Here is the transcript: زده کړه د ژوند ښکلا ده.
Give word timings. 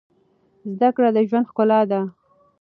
زده 0.73 0.89
کړه 0.95 1.09
د 1.15 1.17
ژوند 1.29 1.49
ښکلا 1.49 1.79
ده. 1.91 2.01